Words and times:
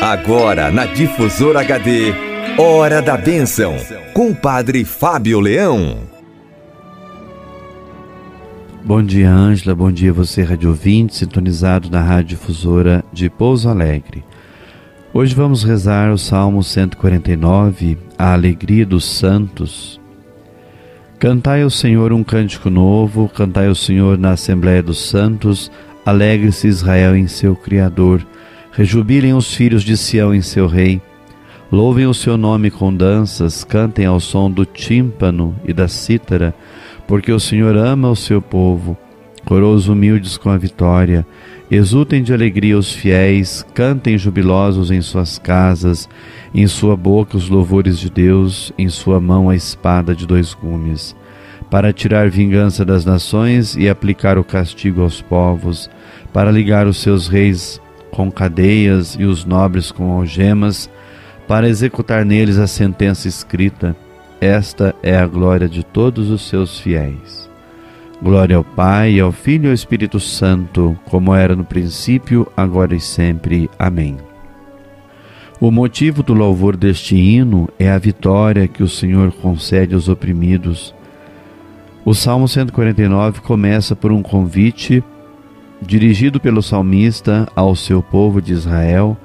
Agora 0.00 0.70
na 0.70 0.86
Difusora 0.86 1.60
HD, 1.60 2.12
Hora 2.58 3.02
da 3.02 3.16
Bênção, 3.16 3.76
com 4.14 4.30
o 4.30 4.34
Padre 4.34 4.84
Fábio 4.84 5.40
Leão. 5.40 5.98
Bom 8.82 9.02
dia, 9.02 9.30
Ângela. 9.30 9.74
Bom 9.74 9.92
dia, 9.92 10.12
você, 10.12 10.42
rádio 10.42 10.70
ouvinte, 10.70 11.14
sintonizado 11.14 11.90
na 11.90 12.00
Rádio 12.00 12.38
Difusora 12.38 13.04
de 13.12 13.28
Pouso 13.28 13.68
Alegre. 13.68 14.24
Hoje 15.12 15.34
vamos 15.34 15.64
rezar 15.64 16.10
o 16.10 16.16
Salmo 16.16 16.62
149, 16.62 17.98
A 18.16 18.32
Alegria 18.32 18.86
dos 18.86 19.04
Santos. 19.04 20.00
Cantai 21.18 21.62
ao 21.62 21.68
Senhor 21.68 22.12
um 22.12 22.24
cântico 22.24 22.70
novo, 22.70 23.28
cantai 23.28 23.66
ao 23.66 23.74
Senhor 23.74 24.16
na 24.16 24.30
Assembleia 24.30 24.82
dos 24.82 24.98
Santos, 24.98 25.70
alegre-se 26.06 26.66
Israel 26.66 27.14
em 27.14 27.26
seu 27.26 27.54
Criador. 27.54 28.26
Rejubilem 28.72 29.34
os 29.34 29.52
filhos 29.52 29.82
de 29.82 29.96
Sião 29.96 30.32
em 30.32 30.40
seu 30.40 30.68
rei. 30.68 31.02
Louvem 31.72 32.06
o 32.06 32.14
seu 32.14 32.36
nome 32.36 32.70
com 32.70 32.94
danças, 32.94 33.64
cantem 33.64 34.06
ao 34.06 34.20
som 34.20 34.50
do 34.50 34.64
tímpano 34.64 35.56
e 35.64 35.72
da 35.72 35.88
cítara, 35.88 36.54
porque 37.06 37.32
o 37.32 37.40
Senhor 37.40 37.76
ama 37.76 38.08
o 38.08 38.16
seu 38.16 38.40
povo. 38.40 38.96
Coroa 39.44 39.74
os 39.74 39.88
humildes 39.88 40.36
com 40.36 40.50
a 40.50 40.56
vitória. 40.56 41.26
Exultem 41.68 42.22
de 42.22 42.32
alegria 42.32 42.78
os 42.78 42.92
fiéis, 42.92 43.66
cantem 43.74 44.16
jubilosos 44.16 44.90
em 44.90 45.00
suas 45.00 45.38
casas, 45.38 46.08
em 46.54 46.66
sua 46.68 46.96
boca 46.96 47.36
os 47.36 47.48
louvores 47.48 47.98
de 47.98 48.08
Deus, 48.08 48.72
em 48.78 48.88
sua 48.88 49.20
mão 49.20 49.50
a 49.50 49.56
espada 49.56 50.14
de 50.14 50.26
dois 50.26 50.54
gumes, 50.54 51.16
para 51.70 51.92
tirar 51.92 52.28
vingança 52.28 52.84
das 52.84 53.04
nações 53.04 53.76
e 53.76 53.88
aplicar 53.88 54.38
o 54.38 54.44
castigo 54.44 55.02
aos 55.02 55.20
povos, 55.20 55.90
para 56.32 56.50
ligar 56.52 56.86
os 56.86 56.98
seus 56.98 57.26
reis 57.26 57.80
com 58.10 58.30
cadeias 58.30 59.16
e 59.18 59.24
os 59.24 59.44
nobres 59.44 59.90
com 59.92 60.12
algemas, 60.12 60.90
para 61.46 61.68
executar 61.68 62.24
neles 62.24 62.58
a 62.58 62.66
sentença 62.66 63.28
escrita. 63.28 63.96
Esta 64.40 64.94
é 65.02 65.16
a 65.16 65.26
glória 65.26 65.68
de 65.68 65.84
todos 65.84 66.30
os 66.30 66.48
seus 66.48 66.78
fiéis. 66.78 67.50
Glória 68.22 68.56
ao 68.56 68.64
Pai, 68.64 69.18
ao 69.18 69.32
Filho 69.32 69.66
e 69.66 69.68
ao 69.68 69.74
Espírito 69.74 70.20
Santo, 70.20 70.98
como 71.06 71.34
era 71.34 71.56
no 71.56 71.64
princípio, 71.64 72.46
agora 72.56 72.94
e 72.94 73.00
sempre. 73.00 73.70
Amém. 73.78 74.18
O 75.60 75.70
motivo 75.70 76.22
do 76.22 76.32
louvor 76.32 76.76
deste 76.76 77.16
hino 77.16 77.68
é 77.78 77.90
a 77.90 77.98
vitória 77.98 78.66
que 78.66 78.82
o 78.82 78.88
Senhor 78.88 79.30
concede 79.32 79.94
aos 79.94 80.08
oprimidos. 80.08 80.94
O 82.02 82.14
Salmo 82.14 82.48
149 82.48 83.42
começa 83.42 83.94
por 83.94 84.10
um 84.10 84.22
convite 84.22 85.04
dirigido 85.80 86.38
pelo 86.38 86.62
salmista 86.62 87.48
ao 87.54 87.74
seu 87.74 88.02
povo 88.02 88.40
de 88.40 88.52
Israel, 88.52 89.16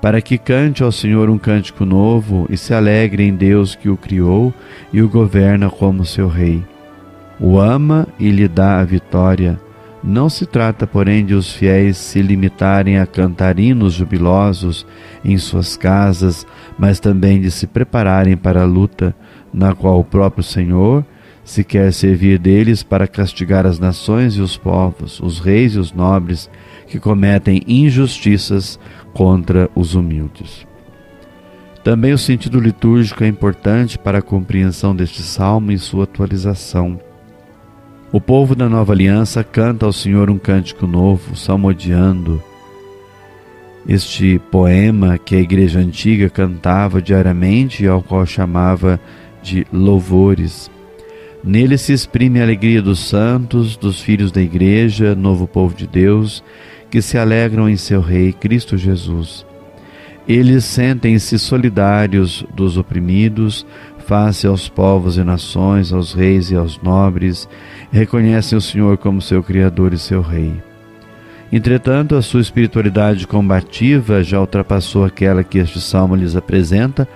para 0.00 0.20
que 0.20 0.36
cante 0.36 0.82
ao 0.82 0.90
Senhor 0.90 1.30
um 1.30 1.38
cântico 1.38 1.84
novo 1.84 2.46
e 2.50 2.56
se 2.56 2.74
alegre 2.74 3.22
em 3.22 3.34
Deus 3.34 3.74
que 3.74 3.88
o 3.88 3.96
criou 3.96 4.52
e 4.92 5.00
o 5.00 5.08
governa 5.08 5.70
como 5.70 6.04
seu 6.04 6.28
rei. 6.28 6.62
O 7.38 7.58
ama 7.58 8.06
e 8.18 8.30
lhe 8.30 8.48
dá 8.48 8.80
a 8.80 8.84
vitória. 8.84 9.58
Não 10.02 10.28
se 10.28 10.44
trata, 10.44 10.86
porém, 10.86 11.24
de 11.24 11.34
os 11.34 11.52
fiéis 11.52 11.96
se 11.96 12.20
limitarem 12.20 12.98
a 12.98 13.06
cantar 13.06 13.60
hinos 13.60 13.94
jubilosos 13.94 14.84
em 15.24 15.38
suas 15.38 15.76
casas, 15.76 16.44
mas 16.76 16.98
também 16.98 17.40
de 17.40 17.50
se 17.52 17.68
prepararem 17.68 18.36
para 18.36 18.62
a 18.62 18.66
luta, 18.66 19.14
na 19.54 19.74
qual 19.74 20.00
o 20.00 20.04
próprio 20.04 20.42
Senhor 20.42 21.04
se 21.44 21.64
quer 21.64 21.92
servir 21.92 22.38
deles 22.38 22.82
para 22.82 23.06
castigar 23.06 23.66
as 23.66 23.78
nações 23.78 24.34
e 24.34 24.40
os 24.40 24.56
povos, 24.56 25.20
os 25.20 25.40
reis 25.40 25.74
e 25.74 25.78
os 25.78 25.92
nobres 25.92 26.48
que 26.86 27.00
cometem 27.00 27.62
injustiças 27.66 28.78
contra 29.12 29.70
os 29.74 29.94
humildes. 29.94 30.66
Também 31.82 32.12
o 32.12 32.18
sentido 32.18 32.60
litúrgico 32.60 33.24
é 33.24 33.26
importante 33.26 33.98
para 33.98 34.18
a 34.18 34.22
compreensão 34.22 34.94
deste 34.94 35.22
salmo 35.22 35.72
e 35.72 35.78
sua 35.78 36.04
atualização. 36.04 37.00
O 38.12 38.20
povo 38.20 38.54
da 38.54 38.68
nova 38.68 38.92
aliança 38.92 39.42
canta 39.42 39.84
ao 39.84 39.92
Senhor 39.92 40.30
um 40.30 40.38
cântico 40.38 40.86
novo, 40.86 41.34
salmodiando. 41.34 42.42
Este 43.88 44.38
poema 44.50 45.18
que 45.18 45.34
a 45.34 45.40
igreja 45.40 45.80
antiga 45.80 46.30
cantava 46.30 47.02
diariamente 47.02 47.82
e 47.82 47.88
ao 47.88 48.00
qual 48.00 48.24
chamava 48.24 49.00
de 49.42 49.66
louvores. 49.72 50.70
Nele 51.44 51.76
se 51.76 51.92
exprime 51.92 52.40
a 52.40 52.44
alegria 52.44 52.80
dos 52.80 53.00
santos, 53.00 53.76
dos 53.76 54.00
filhos 54.00 54.30
da 54.30 54.40
Igreja, 54.40 55.14
novo 55.14 55.48
povo 55.48 55.74
de 55.74 55.88
Deus, 55.88 56.42
que 56.88 57.02
se 57.02 57.18
alegram 57.18 57.68
em 57.68 57.76
seu 57.76 58.00
Rei, 58.00 58.32
Cristo 58.32 58.76
Jesus. 58.76 59.44
Eles 60.28 60.64
sentem-se 60.64 61.36
solidários 61.40 62.44
dos 62.54 62.76
oprimidos, 62.76 63.66
face 64.06 64.46
aos 64.46 64.68
povos 64.68 65.16
e 65.16 65.24
nações, 65.24 65.92
aos 65.92 66.12
reis 66.12 66.50
e 66.52 66.54
aos 66.54 66.80
nobres, 66.80 67.48
reconhecem 67.90 68.56
o 68.56 68.60
Senhor 68.60 68.96
como 68.98 69.20
seu 69.20 69.42
Criador 69.42 69.92
e 69.92 69.98
seu 69.98 70.20
Rei. 70.20 70.52
Entretanto, 71.52 72.14
a 72.14 72.22
sua 72.22 72.40
espiritualidade 72.40 73.26
combativa 73.26 74.22
já 74.22 74.40
ultrapassou 74.40 75.04
aquela 75.04 75.42
que 75.42 75.58
este 75.58 75.80
salmo 75.80 76.14
lhes 76.14 76.36
apresenta 76.36 77.08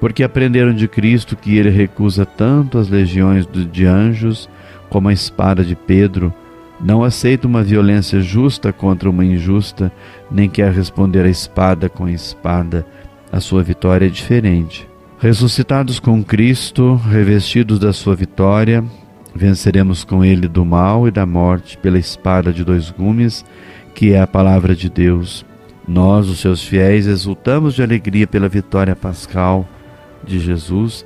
porque 0.00 0.22
aprenderam 0.22 0.74
de 0.74 0.86
Cristo 0.86 1.36
que 1.36 1.56
ele 1.56 1.70
recusa 1.70 2.26
tanto 2.26 2.78
as 2.78 2.88
legiões 2.88 3.46
de 3.46 3.86
anjos 3.86 4.48
como 4.88 5.08
a 5.08 5.12
espada 5.12 5.64
de 5.64 5.74
Pedro, 5.74 6.32
não 6.80 7.02
aceita 7.02 7.46
uma 7.46 7.62
violência 7.62 8.20
justa 8.20 8.72
contra 8.72 9.08
uma 9.08 9.24
injusta, 9.24 9.90
nem 10.30 10.48
quer 10.48 10.72
responder 10.72 11.24
a 11.24 11.28
espada 11.28 11.88
com 11.88 12.04
a 12.04 12.12
espada. 12.12 12.86
A 13.32 13.40
sua 13.40 13.62
vitória 13.62 14.06
é 14.06 14.10
diferente. 14.10 14.86
Ressuscitados 15.18 15.98
com 15.98 16.22
Cristo, 16.22 16.94
revestidos 16.94 17.78
da 17.78 17.92
sua 17.92 18.14
vitória, 18.14 18.84
venceremos 19.34 20.04
com 20.04 20.22
ele 20.22 20.46
do 20.46 20.64
mal 20.64 21.08
e 21.08 21.10
da 21.10 21.24
morte 21.24 21.78
pela 21.78 21.98
espada 21.98 22.52
de 22.52 22.62
dois 22.62 22.90
gumes, 22.90 23.44
que 23.94 24.12
é 24.12 24.20
a 24.20 24.26
palavra 24.26 24.74
de 24.74 24.90
Deus. 24.90 25.46
Nós, 25.88 26.28
os 26.28 26.40
seus 26.40 26.62
fiéis, 26.62 27.06
exultamos 27.06 27.74
de 27.74 27.82
alegria 27.82 28.26
pela 28.26 28.48
vitória 28.48 28.94
pascal 28.94 29.66
de 30.24 30.38
Jesus 30.38 31.04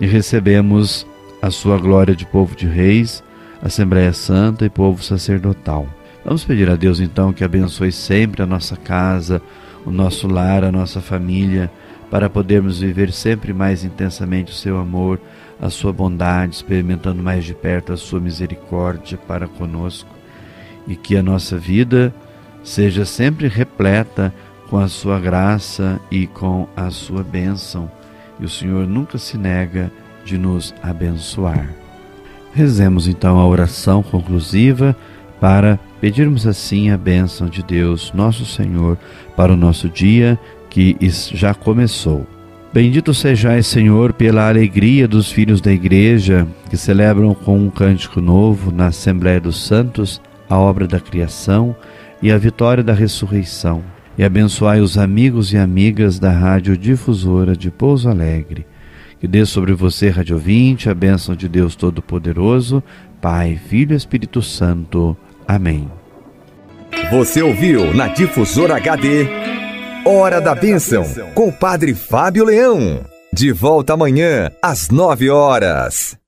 e 0.00 0.06
recebemos 0.06 1.06
a 1.40 1.50
sua 1.50 1.78
glória 1.78 2.14
de 2.14 2.24
povo 2.24 2.54
de 2.54 2.66
reis, 2.66 3.22
Assembleia 3.60 4.12
Santa 4.12 4.64
e 4.64 4.70
povo 4.70 5.02
sacerdotal. 5.02 5.86
Vamos 6.24 6.44
pedir 6.44 6.70
a 6.70 6.76
Deus 6.76 7.00
então 7.00 7.32
que 7.32 7.42
abençoe 7.42 7.90
sempre 7.90 8.42
a 8.42 8.46
nossa 8.46 8.76
casa, 8.76 9.42
o 9.84 9.90
nosso 9.90 10.28
lar, 10.28 10.62
a 10.62 10.70
nossa 10.70 11.00
família, 11.00 11.70
para 12.10 12.30
podermos 12.30 12.80
viver 12.80 13.12
sempre 13.12 13.52
mais 13.52 13.84
intensamente 13.84 14.52
o 14.52 14.54
seu 14.54 14.78
amor, 14.78 15.20
a 15.60 15.68
sua 15.68 15.92
bondade, 15.92 16.54
experimentando 16.54 17.22
mais 17.22 17.44
de 17.44 17.54
perto 17.54 17.92
a 17.92 17.96
sua 17.96 18.20
misericórdia 18.20 19.18
para 19.18 19.48
conosco 19.48 20.10
e 20.86 20.94
que 20.94 21.16
a 21.16 21.22
nossa 21.22 21.56
vida 21.56 22.14
seja 22.62 23.04
sempre 23.04 23.48
repleta 23.48 24.32
com 24.68 24.78
a 24.78 24.88
sua 24.88 25.18
graça 25.18 26.00
e 26.10 26.26
com 26.26 26.68
a 26.76 26.90
sua 26.90 27.22
bênção 27.22 27.90
e 28.42 28.44
o 28.44 28.48
Senhor 28.48 28.88
nunca 28.88 29.18
se 29.18 29.38
nega 29.38 29.90
de 30.24 30.36
nos 30.36 30.74
abençoar. 30.82 31.72
Rezemos 32.52 33.06
então 33.06 33.38
a 33.38 33.46
oração 33.46 34.02
conclusiva 34.02 34.96
para 35.40 35.78
pedirmos 36.00 36.44
assim 36.44 36.90
a 36.90 36.98
bênção 36.98 37.48
de 37.48 37.62
Deus, 37.62 38.12
nosso 38.12 38.44
Senhor, 38.44 38.98
para 39.36 39.52
o 39.52 39.56
nosso 39.56 39.88
dia 39.88 40.38
que 40.68 40.96
já 41.32 41.54
começou. 41.54 42.26
Bendito 42.72 43.14
sejais, 43.14 43.66
Senhor, 43.66 44.12
pela 44.12 44.48
alegria 44.48 45.06
dos 45.06 45.30
filhos 45.30 45.60
da 45.60 45.70
Igreja 45.70 46.46
que 46.68 46.76
celebram 46.76 47.34
com 47.34 47.58
um 47.58 47.70
cântico 47.70 48.20
novo 48.20 48.72
na 48.72 48.86
Assembleia 48.86 49.40
dos 49.40 49.64
Santos 49.64 50.20
a 50.48 50.58
obra 50.58 50.88
da 50.88 50.98
criação 50.98 51.76
e 52.20 52.32
a 52.32 52.38
vitória 52.38 52.82
da 52.82 52.92
ressurreição 52.92 53.84
e 54.16 54.24
abençoai 54.24 54.80
os 54.80 54.98
amigos 54.98 55.52
e 55.52 55.56
amigas 55.56 56.18
da 56.18 56.30
Rádio 56.30 56.76
Difusora 56.76 57.56
de 57.56 57.70
Pouso 57.70 58.08
Alegre. 58.08 58.66
Que 59.20 59.28
dê 59.28 59.46
sobre 59.46 59.72
você, 59.72 60.10
Rádio 60.10 60.36
Ouvinte, 60.36 60.90
a 60.90 60.94
bênção 60.94 61.34
de 61.34 61.48
Deus 61.48 61.76
Todo-Poderoso, 61.76 62.82
Pai, 63.20 63.58
Filho 63.68 63.92
e 63.92 63.96
Espírito 63.96 64.42
Santo. 64.42 65.16
Amém. 65.46 65.90
Você 67.10 67.42
ouviu 67.42 67.94
na 67.94 68.08
Difusora 68.08 68.76
HD 68.76 69.26
Hora 70.04 70.40
da 70.40 70.54
Bênção, 70.54 71.04
com 71.34 71.48
o 71.48 71.52
Padre 71.52 71.94
Fábio 71.94 72.44
Leão. 72.44 73.04
De 73.32 73.52
volta 73.52 73.94
amanhã, 73.94 74.50
às 74.60 74.90
nove 74.90 75.30
horas. 75.30 76.21